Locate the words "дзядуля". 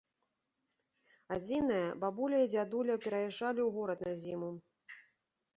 2.53-2.95